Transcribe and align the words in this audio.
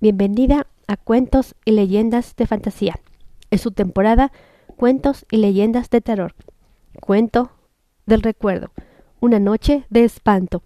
Bienvenida 0.00 0.68
a 0.86 0.96
Cuentos 0.96 1.56
y 1.64 1.72
Leyendas 1.72 2.36
de 2.36 2.46
Fantasía. 2.46 3.00
Es 3.50 3.62
su 3.62 3.72
temporada 3.72 4.30
Cuentos 4.76 5.26
y 5.28 5.38
Leyendas 5.38 5.90
de 5.90 6.00
Terror. 6.00 6.36
Cuento 7.00 7.50
del 8.06 8.22
recuerdo. 8.22 8.70
Una 9.18 9.40
noche 9.40 9.86
de 9.90 10.04
espanto. 10.04 10.62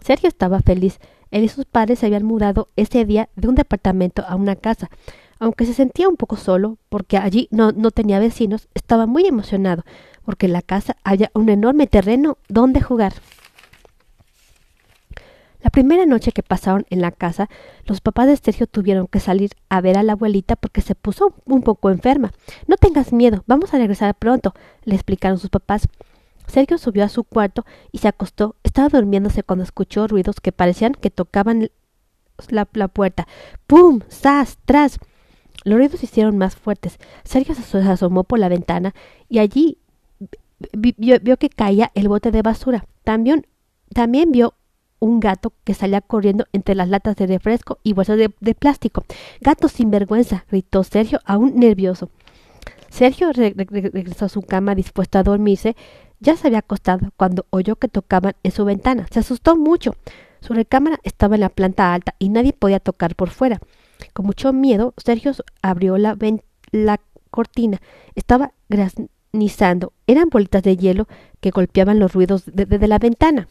Sergio 0.00 0.28
estaba 0.28 0.58
feliz. 0.58 0.98
Él 1.30 1.44
y 1.44 1.48
sus 1.48 1.66
padres 1.66 2.00
se 2.00 2.06
habían 2.06 2.24
mudado 2.24 2.66
ese 2.74 3.04
día 3.04 3.28
de 3.36 3.46
un 3.46 3.54
departamento 3.54 4.24
a 4.26 4.34
una 4.34 4.56
casa. 4.56 4.90
Aunque 5.38 5.66
se 5.66 5.74
sentía 5.74 6.08
un 6.08 6.16
poco 6.16 6.34
solo, 6.34 6.76
porque 6.88 7.16
allí 7.16 7.46
no, 7.52 7.70
no 7.70 7.92
tenía 7.92 8.18
vecinos, 8.18 8.66
estaba 8.74 9.06
muy 9.06 9.24
emocionado, 9.24 9.84
porque 10.24 10.46
en 10.46 10.52
la 10.52 10.62
casa 10.62 10.96
había 11.04 11.30
un 11.34 11.48
enorme 11.48 11.86
terreno 11.86 12.38
donde 12.48 12.80
jugar. 12.80 13.12
La 15.64 15.70
primera 15.70 16.04
noche 16.04 16.32
que 16.32 16.42
pasaron 16.42 16.84
en 16.90 17.00
la 17.00 17.10
casa, 17.10 17.48
los 17.86 18.02
papás 18.02 18.26
de 18.26 18.36
Sergio 18.36 18.66
tuvieron 18.66 19.06
que 19.06 19.18
salir 19.18 19.52
a 19.70 19.80
ver 19.80 19.96
a 19.96 20.02
la 20.02 20.12
abuelita 20.12 20.56
porque 20.56 20.82
se 20.82 20.94
puso 20.94 21.32
un 21.46 21.62
poco 21.62 21.88
enferma. 21.88 22.32
No 22.66 22.76
tengas 22.76 23.14
miedo, 23.14 23.44
vamos 23.46 23.72
a 23.72 23.78
regresar 23.78 24.14
pronto, 24.14 24.52
le 24.84 24.94
explicaron 24.94 25.38
sus 25.38 25.48
papás. 25.48 25.88
Sergio 26.46 26.76
subió 26.76 27.02
a 27.02 27.08
su 27.08 27.24
cuarto 27.24 27.64
y 27.92 27.98
se 27.98 28.08
acostó. 28.08 28.56
Estaba 28.62 28.90
durmiéndose 28.90 29.42
cuando 29.42 29.64
escuchó 29.64 30.06
ruidos 30.06 30.38
que 30.42 30.52
parecían 30.52 30.92
que 30.92 31.08
tocaban 31.08 31.70
la, 32.50 32.68
la 32.74 32.88
puerta. 32.88 33.26
¡Pum! 33.66 34.00
¡Sas! 34.08 34.58
¡Tras! 34.66 34.98
Los 35.64 35.78
ruidos 35.78 36.00
se 36.00 36.04
hicieron 36.04 36.36
más 36.36 36.56
fuertes. 36.56 36.98
Sergio 37.24 37.54
se 37.54 37.78
asomó 37.78 38.24
por 38.24 38.38
la 38.38 38.50
ventana 38.50 38.94
y 39.30 39.38
allí 39.38 39.78
vio, 40.74 41.18
vio 41.22 41.38
que 41.38 41.48
caía 41.48 41.90
el 41.94 42.08
bote 42.08 42.30
de 42.30 42.42
basura. 42.42 42.84
También, 43.02 43.46
también 43.94 44.30
vio 44.30 44.52
un 45.04 45.20
gato 45.20 45.52
que 45.64 45.74
salía 45.74 46.00
corriendo 46.00 46.46
entre 46.54 46.74
las 46.74 46.88
latas 46.88 47.14
de 47.16 47.26
refresco 47.26 47.78
y 47.82 47.92
bolsas 47.92 48.16
de, 48.16 48.54
plástico. 48.54 49.04
Gato 49.42 49.68
sin 49.68 49.90
vergüenza, 49.90 50.46
gritó 50.50 50.82
Sergio, 50.82 51.20
aún 51.26 51.56
nervioso. 51.56 52.08
Sergio 52.88 53.30
re 53.32 53.52
re 53.54 53.66
regresó 53.92 54.24
a 54.24 54.28
su 54.30 54.40
cama 54.40 54.74
dispuesto 54.74 55.18
a 55.18 55.22
dormirse. 55.22 55.76
Ya 56.20 56.36
se 56.36 56.46
había 56.46 56.60
acostado 56.60 57.10
cuando 57.18 57.44
oyó 57.50 57.76
que 57.76 57.88
tocaban 57.88 58.34
en 58.42 58.50
su 58.50 58.64
ventana. 58.64 59.06
Se 59.10 59.18
asustó 59.20 59.56
mucho. 59.56 59.94
Su 60.40 60.54
recámara 60.54 60.98
estaba 61.02 61.34
en 61.34 61.42
la 61.42 61.50
planta 61.50 61.92
alta 61.92 62.14
y 62.18 62.30
nadie 62.30 62.54
podía 62.54 62.80
tocar 62.80 63.14
por 63.14 63.28
fuera. 63.28 63.60
Con 64.14 64.24
mucho 64.24 64.54
miedo, 64.54 64.94
Sergio 64.96 65.32
abrió 65.60 65.98
la, 65.98 66.16
la 66.70 67.00
cortina. 67.30 67.82
Estaba 68.14 68.52
granizando. 68.70 69.92
Eran 70.06 70.30
bolitas 70.30 70.62
de 70.62 70.78
hielo 70.78 71.08
que 71.40 71.50
golpeaban 71.50 71.98
los 71.98 72.14
ruidos 72.14 72.44
desde 72.46 72.78
de 72.78 72.88
la 72.88 72.98
ventana. 72.98 73.48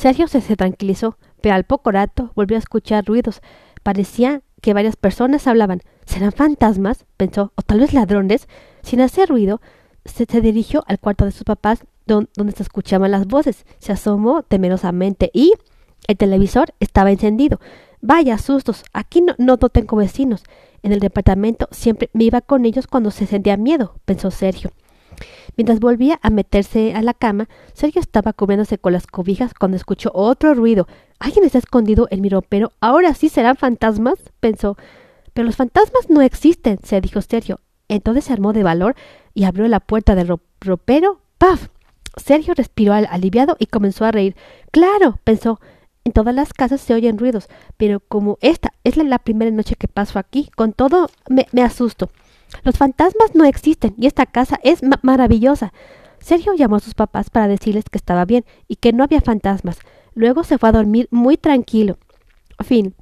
Sergio 0.00 0.28
se, 0.28 0.40
se 0.40 0.56
tranquilizó, 0.56 1.18
pero 1.42 1.54
al 1.56 1.64
poco 1.64 1.90
rato 1.90 2.32
volvió 2.34 2.56
a 2.56 2.58
escuchar 2.58 3.04
ruidos. 3.04 3.42
Parecía 3.82 4.40
que 4.62 4.72
varias 4.72 4.96
personas 4.96 5.46
hablaban. 5.46 5.82
¿Serán 6.06 6.32
fantasmas? 6.32 7.04
pensó, 7.18 7.52
o 7.54 7.60
tal 7.60 7.80
vez 7.80 7.92
ladrones. 7.92 8.48
Sin 8.80 9.02
hacer 9.02 9.28
ruido, 9.28 9.60
se, 10.06 10.24
dirigió 10.40 10.84
al 10.86 11.00
cuarto 11.00 11.26
de 11.26 11.32
sus 11.32 11.44
papás, 11.44 11.84
don, 12.06 12.30
donde 12.34 12.54
se 12.54 12.62
escuchaban 12.62 13.10
las 13.10 13.26
voces. 13.26 13.66
Se 13.78 13.92
asomó 13.92 14.42
temerosamente 14.42 15.30
y 15.34 15.52
el 16.08 16.16
televisor 16.16 16.72
estaba 16.80 17.10
encendido. 17.10 17.60
Vaya 18.00 18.38
sustos, 18.38 18.84
aquí 18.94 19.20
no, 19.20 19.34
no, 19.36 19.58
no 19.60 19.68
tengo 19.68 19.98
vecinos. 19.98 20.44
En 20.82 20.92
el 20.92 21.00
departamento 21.00 21.68
siempre 21.72 22.08
me 22.14 22.24
iba 22.24 22.40
con 22.40 22.64
ellos 22.64 22.86
cuando 22.86 23.10
se 23.10 23.26
sentía 23.26 23.58
miedo, 23.58 23.96
pensó 24.06 24.30
Sergio. 24.30 24.70
Mientras 25.56 25.80
volvía 25.80 26.18
a 26.22 26.30
meterse 26.30 26.94
a 26.94 27.02
la 27.02 27.14
cama, 27.14 27.48
Sergio 27.72 28.00
estaba 28.00 28.32
cubriéndose 28.32 28.78
con 28.78 28.92
las 28.92 29.06
cobijas 29.06 29.54
cuando 29.54 29.76
escuchó 29.76 30.10
otro 30.14 30.54
ruido. 30.54 30.86
Alguien 31.18 31.44
está 31.44 31.58
escondido 31.58 32.08
en 32.10 32.20
mi 32.20 32.28
ropero. 32.28 32.72
Ahora 32.80 33.14
sí 33.14 33.28
serán 33.28 33.56
fantasmas, 33.56 34.14
pensó. 34.40 34.76
Pero 35.32 35.46
los 35.46 35.56
fantasmas 35.56 36.08
no 36.08 36.22
existen, 36.22 36.78
se 36.82 37.00
dijo 37.00 37.20
Sergio. 37.20 37.60
Entonces 37.88 38.24
se 38.24 38.32
armó 38.32 38.52
de 38.52 38.62
valor 38.62 38.94
y 39.34 39.44
abrió 39.44 39.66
la 39.68 39.80
puerta 39.80 40.14
del 40.14 40.38
ropero. 40.60 41.20
¡Paf! 41.38 41.68
Sergio 42.16 42.54
respiró 42.54 42.92
aliviado 42.92 43.56
y 43.58 43.66
comenzó 43.66 44.04
a 44.04 44.12
reír. 44.12 44.36
Claro, 44.70 45.18
pensó. 45.24 45.60
En 46.04 46.12
todas 46.12 46.34
las 46.34 46.52
casas 46.54 46.80
se 46.80 46.94
oyen 46.94 47.18
ruidos, 47.18 47.48
pero 47.76 48.00
como 48.00 48.38
esta 48.40 48.72
es 48.84 48.96
la 48.96 49.18
primera 49.18 49.50
noche 49.50 49.74
que 49.76 49.86
paso 49.86 50.18
aquí, 50.18 50.50
con 50.56 50.72
todo 50.72 51.10
me, 51.28 51.46
me 51.52 51.62
asusto. 51.62 52.10
Los 52.62 52.76
fantasmas 52.76 53.34
no 53.34 53.44
existen 53.44 53.94
y 53.98 54.06
esta 54.06 54.26
casa 54.26 54.58
es 54.62 54.82
ma 54.82 54.98
maravillosa. 55.02 55.72
Sergio 56.18 56.54
llamó 56.54 56.76
a 56.76 56.80
sus 56.80 56.94
papás 56.94 57.30
para 57.30 57.48
decirles 57.48 57.84
que 57.90 57.98
estaba 57.98 58.24
bien 58.24 58.44
y 58.68 58.76
que 58.76 58.92
no 58.92 59.04
había 59.04 59.20
fantasmas. 59.20 59.78
Luego 60.14 60.44
se 60.44 60.58
fue 60.58 60.68
a 60.68 60.72
dormir 60.72 61.08
muy 61.10 61.36
tranquilo. 61.36 61.98
Fin. 62.62 62.94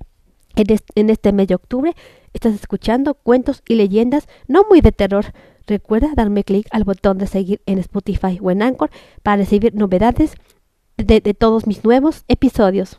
En 0.95 1.11
este 1.11 1.33
mes 1.33 1.47
de 1.47 1.55
octubre 1.55 1.95
estás 2.33 2.55
escuchando 2.55 3.15
cuentos 3.15 3.63
y 3.69 3.77
leyendas 3.77 4.27
no 4.49 4.65
muy 4.69 4.81
de 4.81 4.93
terror. 4.93 5.27
Recuerda 5.67 6.15
darme 6.17 6.45
clic 6.45 6.67
al 6.71 6.85
botón 6.85 7.19
de 7.19 7.27
seguir 7.27 7.61
en 7.67 7.79
Spotify 7.79 8.39
o 8.43 8.51
en 8.51 8.63
Anchor 8.63 8.91
para 9.23 9.37
recibir 9.37 9.75
novedades 9.75 10.35
de, 10.97 11.21
de 11.21 11.35
todos 11.35 11.67
mis 11.67 11.85
nuevos 11.85 12.25
episodios. 12.27 12.99